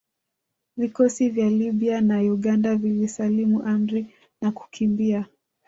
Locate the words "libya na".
1.49-2.19